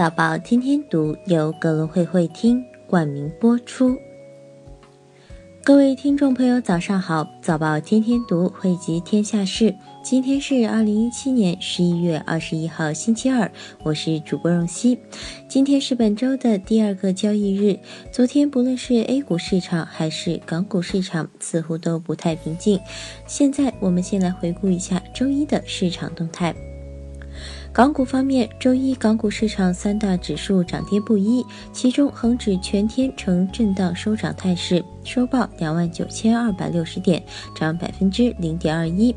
[0.00, 3.98] 早报天天读由格伦会会听冠名播出。
[5.62, 7.28] 各位听众朋友，早上好！
[7.42, 13.52] 早报天天读汇集天下事，今天是二零一七年十一月二十一号，星期二，
[13.82, 14.98] 我是主播荣熙。
[15.46, 17.78] 今天是本周的第二个交易日。
[18.10, 22.80] 昨天不论是 A 股市场还是港股市场，似乎都不太平静。
[23.26, 26.54] 现在我们先来回顾一下周一的市场动态。
[27.72, 37.22] 港股方面，周一港股市场三大指数涨跌不一，其中恒指全天呈震荡收涨态势，收报两万九千二百六十点，
[37.54, 39.14] 涨百分之零点二一；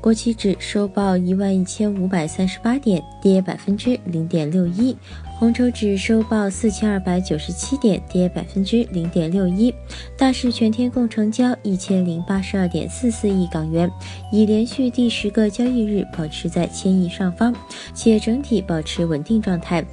[0.00, 4.96] 国企指收报一万一千五百三十八点，跌百分之零点六一。
[5.38, 9.72] 红筹指收报四千二百九十七点，跌百分之零点六一。
[10.16, 13.88] 大市全天共成交一千零八十二点四四亿港元，
[14.32, 17.54] 已连续第十个交易日保持在千亿上方，
[17.94, 19.84] 且整体保持稳定状态。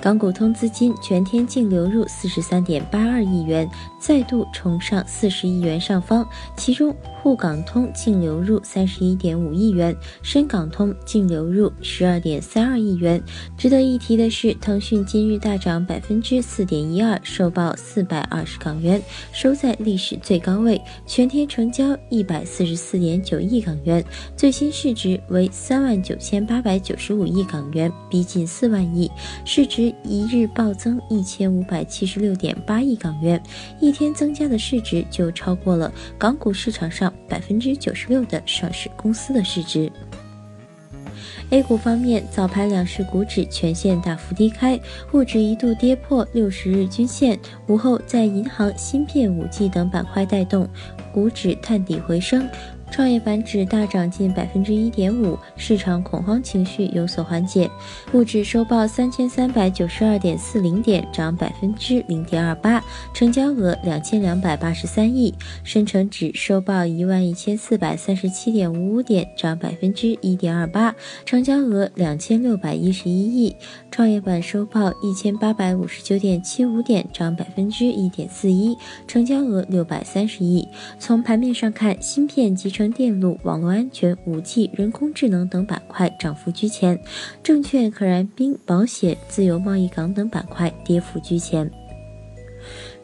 [0.00, 6.24] 港股通资金全天净流入四十三点八二亿元，再度冲上四十亿元上方。
[6.56, 13.20] 其中沪港通净流入三十一点五亿元，深港通净流入十二点三二亿元。
[13.56, 20.80] 值得一提的是，腾讯今日大涨百分之四点一二，收报四百二十港元，收在历史最高位。
[21.04, 24.04] 全天成交一百四十四点九亿港元，
[24.36, 29.10] 最新市值为三万九千八百九十五亿港元，逼近四万亿，
[29.44, 29.85] 市值。
[30.02, 33.42] 一日暴增一千五百七十六点八亿港元，
[33.80, 39.90] 一天增加的市值就超过了港股市场上百分之九十六的上市公司的市值。
[41.50, 50.68] A 股方面，早盘两市股指全线大幅低开，沪指一度跌破六十日均线，午后在银行、芯片、五 G 等板块带动，
[51.12, 52.48] 股指探底回升。
[52.90, 57.70] 创业板指大涨近百分之一点五，市场恐慌情绪有所缓解。
[58.10, 65.34] 沪指收报三千三百九十二点四零点，涨百分之零点二八，成交额两千两百八十三亿。
[65.62, 70.94] 深成指收报一万一千四百三十七点五五点，涨百分之一点二八，
[71.24, 73.54] 成交额两千六百一十一亿。
[73.90, 80.66] 创业板收报一千八百五十九点七五点，涨百分之一点四一，成交额六百三十亿。
[80.98, 87.00] 从盘面上看，芯片及成电路、网络安全、五 G、人工智能等板块涨幅居前，
[87.42, 91.70] 证券、可燃冰、保险、自由贸易港等板块跌幅居前。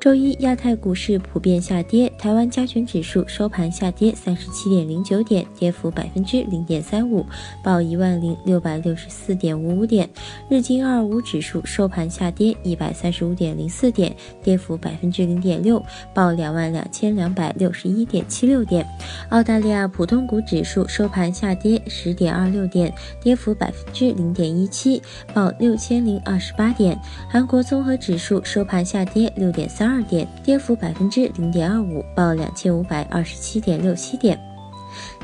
[0.00, 7.26] 周一，亚太股市普遍下跌，台湾加权指数收盘下跌三十七点零九点，跌幅百分之零点三五，
[7.62, 10.08] 报一万零六百六十四点五五点。
[10.48, 15.84] 日经二五指数收盘下跌一百三十五点零四点，跌幅百分之零点六，
[16.14, 18.86] 报两万两千两百六十一点七六点。
[19.28, 22.90] 澳大利亚普通股指数收盘下跌十点二六点，
[23.22, 25.02] 跌幅百分之零点一七，
[25.34, 26.98] 报六千零二十八点。
[27.28, 29.89] 韩国综合指数收盘下跌六点三。
[29.90, 34.38] 二点，跌幅百分之零点二五，报两千五百二十七点六七点。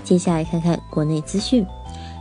[0.02, 1.64] 接下来看看国内资讯。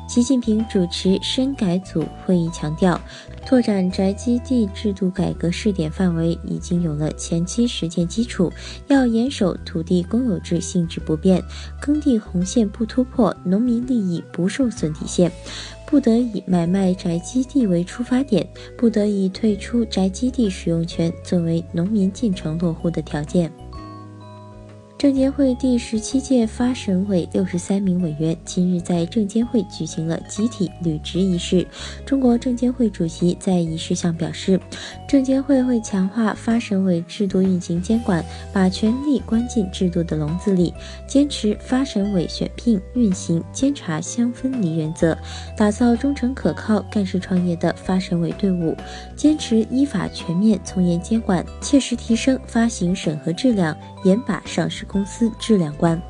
[0.08, 3.02] 习近平主持深改组会议强调，
[3.44, 8.54] 拓展宅基地制度改革试点范围已经有了前期实践基础，
[8.88, 11.44] 要严守土地公有制性质不变，
[11.82, 15.32] 耕地红线不突破，农民利益不受损底线。
[15.86, 18.46] 不得以买卖宅基地为出发点，
[18.78, 23.52] 不得以退出宅基地使用权作为农民进城落户的条件。
[24.98, 31.68] 证监会第十七届发审委六十三名委员今日在证监会举行了集体履职仪式。
[32.06, 34.58] 中国证监会主席在仪式上表示，
[35.06, 38.24] 证监会会强化发审委制度运行监管，
[38.54, 40.74] 把权力关进制度的笼子里，
[41.06, 45.16] 坚持发审委选聘、运行、监察相分离原则，
[45.58, 48.74] 打造忠诚可靠、干事创业的发审委队伍，
[49.14, 53.76] 坚持依法全面从严监管，切实提升发行审核质量，
[54.06, 54.85] 严把上市。
[54.88, 56.02] 公司质量关。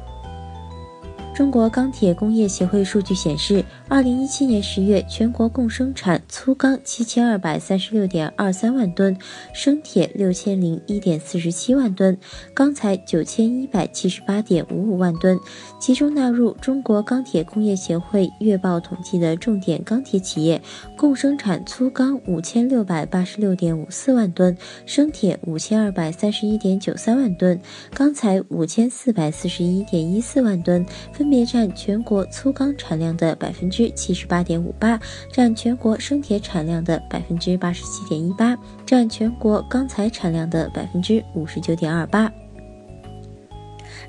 [1.36, 9.18] 中国钢铁工业协会数据显示，二零一七年十月，全国共生产粗钢七千二百三十六点二三万吨，
[9.54, 12.18] 生铁六千零一点四十七万吨，
[12.54, 15.38] 钢材九千一百七十八点五五万吨。
[15.78, 20.62] 其中纳入中国钢铁工业协会月报统计的重点钢铁企业，
[20.96, 27.60] 共生产粗钢五千六百八十六点五四万吨，生铁五千二百三十一点九三万吨，
[27.94, 30.86] 钢材五千四百四十一点一四万吨。
[31.12, 35.00] 分分别占全国粗钢产量的百分之七十八点五八，
[35.34, 38.56] 占全国生铁产量的百分之八十七点一八，
[38.86, 42.32] 占全国钢材产量的百分之五十九点二八。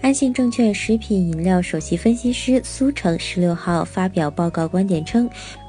[0.03, 5.27] 安信证券食品饮料首席分析师苏成十六号发表报告观点称。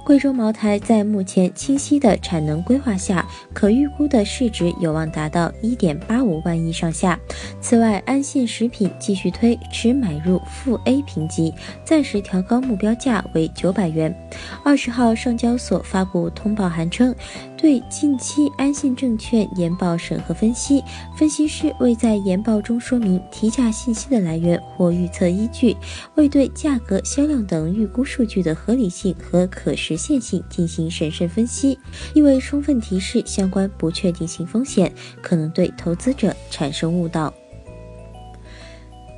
[0.07, 7.19] 贵州茅台在目前清晰的产能规划下，可预估的市值有望达到一点八五万亿上下。
[7.59, 14.15] 此外，安信食品继续推持买入负 A 评级，暂时调高目标价为九百元。
[14.63, 17.13] 二十号，上交所发布通报函称，
[17.57, 20.81] 对近期安信证券研报审核分析，
[21.17, 25.75] 分析师未在研报中说明提价信息的来源或预测依据，
[26.15, 29.96] 未对价格、销量等预估数据的合理性和可实。
[29.97, 31.77] 线性进行审慎分析，
[32.13, 37.33] 因为充分提示相关不确定性风险，可能对投资者产生误导。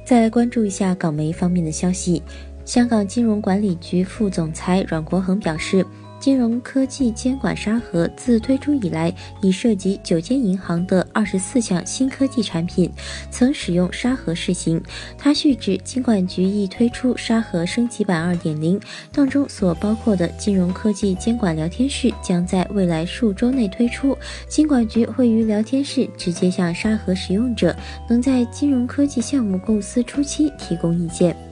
[0.05, 2.23] 再来关注一下港媒方面的消息，
[2.63, 5.85] 香港金融管理局副总裁阮国恒表示。
[6.19, 12.91] 金融科技监管沙盒自推出以来，已涉及九间银行的二十四项新科技产品
[13.31, 14.81] 曾使用沙盒试行。
[15.17, 18.79] 他续指，金管局已推出沙盒升级版二点零，
[19.11, 24.17] 当中所包括的金融科技监管聊天室将在未来数周内推出。
[24.47, 27.75] 金管局会于聊天室直接向沙盒使用者
[28.09, 31.48] 能在金融科技项目构思初期提供意见。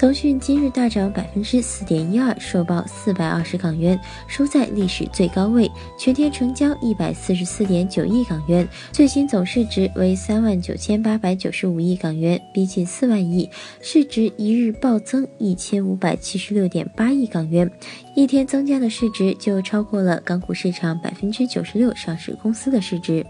[0.00, 5.70] 腾讯今日大涨百分之四点一二，收报四百二十港元，收在历史最高位。
[5.98, 13.46] 全天成交一百四十四点九亿港元，最新总市值为三万九千八百九十五亿港元，逼近四万亿，
[13.82, 17.70] 市值一日暴增一千五百七十六点八亿港元，
[18.16, 23.22] 一天增加的市值就超过了港股市场百分之九十六上市公司的市值。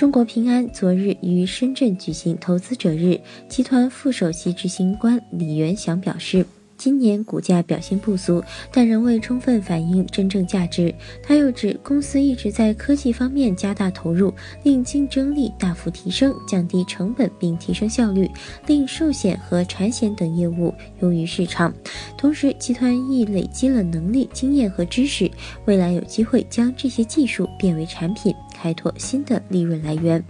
[0.00, 3.20] 中国平安昨日于深圳举行投资者日，
[3.50, 6.46] 集团副首席执行官李元祥表示。
[6.80, 8.42] 今年股价表现不俗，
[8.72, 10.94] 但仍未充分反映真正价值。
[11.22, 14.32] 他又指，公司一直在科技方面加大投入，
[14.62, 18.30] 令竞争力大幅提升，降低成本并提升效率，
[18.66, 21.70] 令寿险和产险等业务优于市场。
[22.16, 25.30] 同时，集团亦累积了能力、经验和知识，
[25.66, 30.24] 未来有机会将这些技术变为产品，开拓新的利润来源。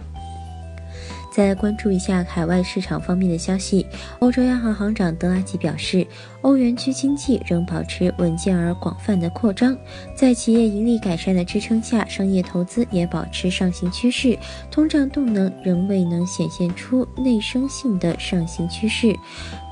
[1.31, 3.87] 再关注一下海外市场方面的消息。
[4.19, 6.05] 欧洲央行行长德拉吉表示，
[6.41, 9.75] 欧元区经济仍保持稳健而广泛的扩张，
[10.13, 14.37] 在企业盈利改善的支撑下，商业投资也保持上行趋势，
[14.69, 19.15] 通胀动能仍未能显现出内生性的上行趋势，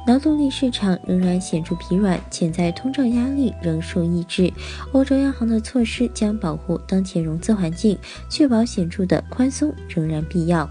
[0.07, 4.51] 劳动力市场仍然显著疲软，潜在通胀压力仍受抑制。
[4.93, 7.97] 欧洲央行的措施将保护当前融资环境，
[8.29, 10.69] 确保显著的宽松仍然必要。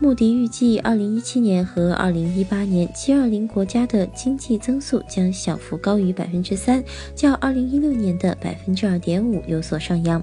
[0.00, 6.84] 穆迪预计，二零一七年和二零一八年 “720” 国家的经济增速将小幅高于百分之三，
[7.16, 10.22] 较二零一六年的百分之二点五有所上扬。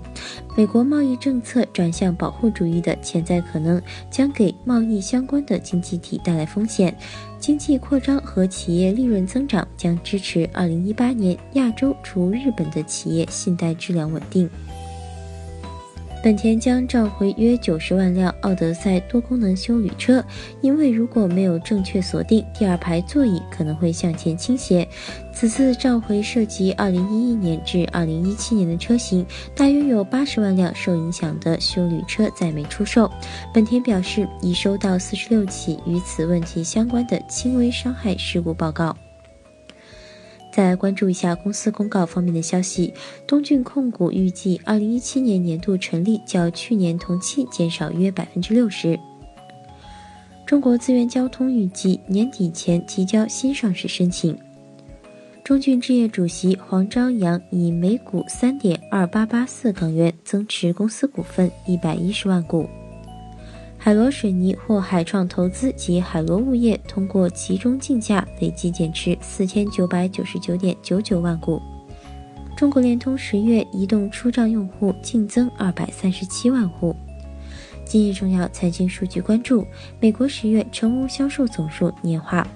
[0.56, 6.98] 美国贸易政策转向保护主义的潜在可能，将给贸易相关的经济体带来风险。
[7.38, 14.50] 经济扩张和企业利润增长将支持二零一八年亚洲除日本的企业信贷质量稳定。
[16.26, 20.26] 本田将召回约九十万辆奥德赛多功能休旅车，
[20.60, 24.88] 因为如果没有正确锁定，第二排座椅可能会向前倾斜。
[25.32, 29.24] 此次召回涉及二零一一年至二零一七年的车型，
[29.56, 33.08] 大约有八十万辆受影响的休旅车在美出售。
[33.54, 38.98] 本田表示，已收到四十六起与此问题相关的轻微伤害事故报告。
[40.56, 42.94] 再来关注一下公司公告方面的消息。
[43.28, 48.98] 东骏控股预计，二零一七年年度纯利较去年同期减少约百分之六十。
[50.46, 54.34] 中国资源交通预计年底前提交新上市申请。
[55.44, 62.66] 中骏置业主席黄朝阳以每股三点二八八四港元增持公司股份一百一十万股。
[63.86, 71.62] 海螺水泥或海创投资及海螺物业通过集中竞价累计减持四千九百九十九点九九万股。
[72.58, 76.96] 中国联通十月移动出账用户净增二百三十七万户。
[77.86, 79.68] 今日重要财经数据关注：
[80.00, 82.48] 美国十月成屋销售总数年化。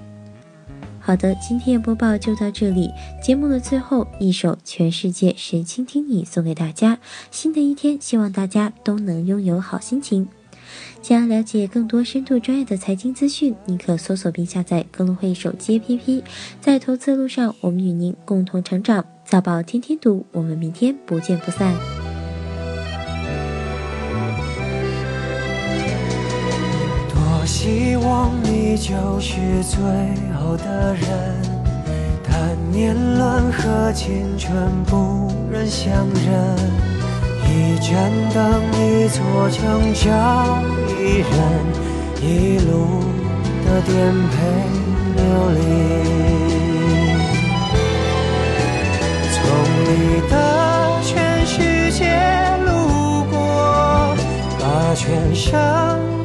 [0.99, 2.89] 好的，今天的播报就到这里。
[3.21, 6.97] 节目的最后一首《全世界谁倾听你》送给大家。
[7.29, 10.27] 新的一天，希望大家都能拥有好心情。
[11.01, 16.21] 想要了解更多深度专业的财经资讯，你可搜索并下载格隆汇手机 APP。
[16.61, 19.03] 在投资路上，我们与您共同成长。
[19.25, 21.73] 早报天天读，我们明天不见不散。
[27.09, 29.79] 多希望你就是最
[30.35, 31.07] 后的人，
[32.23, 34.53] 但年轮和青春
[34.85, 36.98] 不忍相认。
[37.49, 39.17] 一盏灯，一座
[39.49, 40.07] 城，找
[40.87, 41.31] 一人，
[42.21, 42.71] 一路
[43.65, 43.89] 的颠
[44.29, 44.35] 沛
[45.15, 45.19] 流
[45.55, 45.57] 离。
[49.33, 49.37] 从
[49.85, 49.89] 你
[50.29, 50.33] 的
[51.03, 51.09] 全
[51.47, 51.99] 世界
[52.65, 52.69] 路
[53.31, 53.33] 过，
[54.59, 54.63] 把
[54.93, 55.49] 全生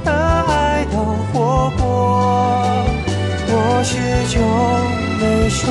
[0.04, 0.94] 的爱都
[1.32, 1.82] 活过。
[3.46, 3.52] 我
[3.82, 3.92] 始
[4.34, 4.36] 终
[5.20, 5.64] 没说，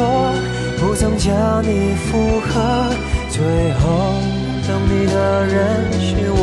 [0.79, 2.51] 不曾将你附和，
[3.29, 3.37] 最
[3.73, 3.83] 后
[4.93, 6.39] 你的人是我。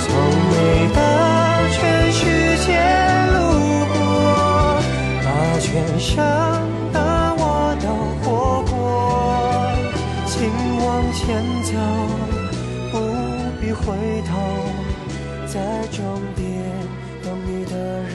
[0.00, 0.08] 从
[0.50, 0.54] 美
[0.94, 0.98] 的
[1.72, 1.78] 全
[2.10, 2.24] 世
[2.64, 2.68] 界
[3.34, 3.36] 路
[3.92, 4.00] 过，
[5.22, 5.28] 把
[5.60, 5.68] 全
[6.00, 6.14] 生
[6.94, 6.96] 的
[7.36, 7.44] 我
[7.82, 7.84] 都
[8.22, 8.26] 活
[8.70, 8.74] 过。
[10.26, 10.34] 请
[10.78, 11.22] 往前
[11.64, 11.68] 走，
[12.90, 12.94] 不
[13.60, 13.84] 必回
[14.26, 14.32] 头，
[15.46, 15.54] 在
[15.92, 16.00] 终
[16.34, 16.44] 点
[17.22, 18.05] 等你的。